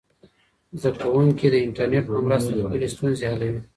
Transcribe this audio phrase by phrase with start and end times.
[0.81, 3.61] زده کوونکي د انټرنیټ په مرسته خپلې ستونزې حلوي.